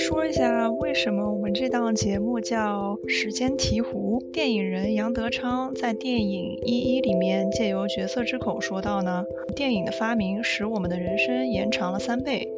[0.00, 4.18] 说一下为什么我们这档节目叫《时间提壶》。
[4.32, 12.48] 电影人杨德昌在电影《一一》里面借由角色之口说到呢，电影的发明使我们的人生延长了三倍，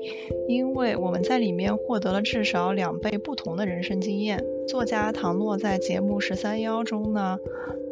[0.46, 4.44] 因为我们在里面获得了至少两倍不同的人生经验。
[4.68, 7.38] 作家唐诺在节目十三幺中呢，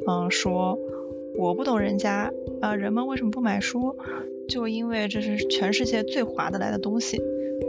[0.06, 0.78] 嗯说，
[1.36, 3.96] 我不懂人家啊，人们为什么不买书？
[4.48, 7.20] 就因为这是全世界最划得来的东西。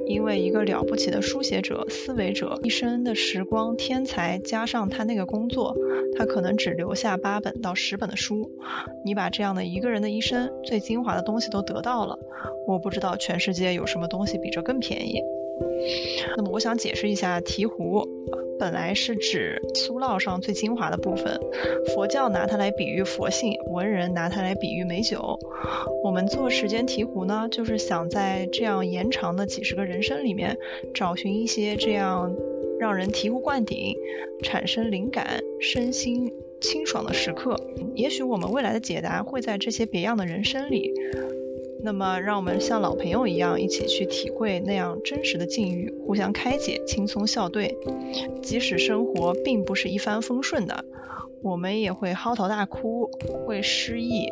[0.07, 5.75] 因为一个了不起的书写者、思维者，一生的时光、天才，加上他那个工作，
[6.17, 8.49] 他可能只留下八本到十本的书。
[9.05, 12.17] 你把这样的一个人的一生最精华的东西都得到了，
[12.67, 15.21] 我不知道全世界有什么东西比这更便宜。
[16.37, 18.07] 那么我想解释一下提壶。
[18.59, 21.39] 本来是指酥酪上最精华的部分，
[21.87, 25.39] 佛教拿它来比喻佛性，文人拿它来比喻美酒。
[26.03, 30.59] 我们做时间提壶呢，就是想在这样延长的几十个人生里面，
[30.93, 32.35] 找寻一些这样
[32.79, 33.95] 让人醍醐灌顶、
[34.43, 36.31] 产生灵感、身心
[36.61, 37.59] 清爽的时刻。
[37.95, 40.93] 也许我们未来的解答会在这些别样的人生里。
[41.83, 47.77] 那么，让我们像老朋友一样，一起去体会那样真实的境遇，互相开解，轻松笑对。
[48.41, 50.85] 即使生活并不是一帆风顺的，
[51.41, 53.09] 我们也会嚎啕大哭，
[53.45, 54.31] 会失意，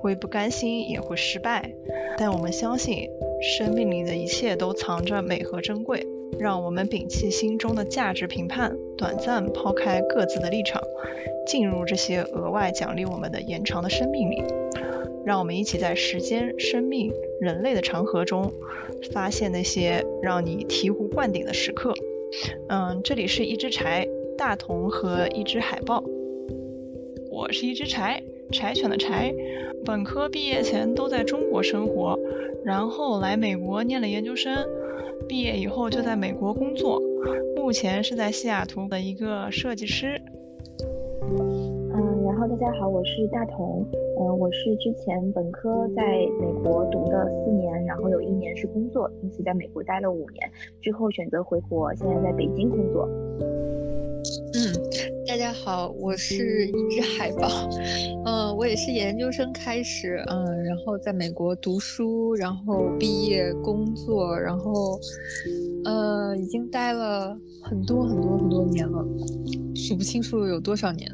[0.00, 1.70] 会不甘心，也会失败。
[2.16, 3.08] 但我们相信，
[3.40, 6.06] 生命里的一切都藏着美和珍贵。
[6.38, 10.80] 让我们摒弃心中的价值评判，短暂抛开各自的立场，
[11.46, 14.44] 进入这些额外奖励我们的延长的生命里。
[15.28, 18.50] 让我们一起在时间、生命、人类的长河中，
[19.12, 21.92] 发现那些让你醍醐灌顶的时刻。
[22.70, 26.02] 嗯，这里是一只柴大同和一只海豹。
[27.30, 29.34] 我是一只柴，柴犬的柴。
[29.84, 32.18] 本科毕业前都在中国生活，
[32.64, 34.66] 然后来美国念了研究生，
[35.28, 37.02] 毕业以后就在美国工作，
[37.54, 40.22] 目前是在西雅图的一个设计师。
[42.28, 43.82] 然后大家好，我是大同。
[44.20, 46.02] 嗯，我是之前本科在
[46.38, 53.08] 美国读的四年，然后有一年是工作，因此在美国待了五年，之后选择回国，现在在北京工作。
[54.52, 54.60] 嗯，
[55.26, 57.48] 大家好，我是一只海豹，
[58.26, 65.00] 嗯， 我也是研究生开始，嗯，然后在美国读书，然后毕业工作，然后，
[65.86, 69.02] 呃，已经待了很多很多很多年了，
[69.74, 71.10] 数不清楚有多少年。